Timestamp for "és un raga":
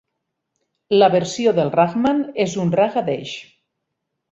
2.47-3.05